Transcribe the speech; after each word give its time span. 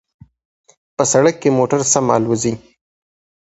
په 0.95 1.03
سړک 1.11 1.35
کې 1.41 1.49
موټر 1.57 1.79
سم 1.91 2.05
الوزي 2.15 2.53